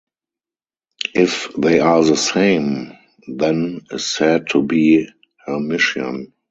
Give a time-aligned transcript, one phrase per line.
[1.13, 2.93] If they are the same
[3.27, 5.07] then is said to be
[5.47, 6.33] "Hermitian".